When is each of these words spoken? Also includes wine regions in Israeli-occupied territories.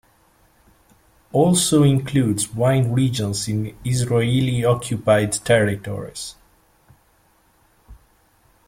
Also 1.31 1.83
includes 1.83 2.51
wine 2.55 2.91
regions 2.91 3.47
in 3.47 3.77
Israeli-occupied 3.85 5.33
territories. 5.45 6.33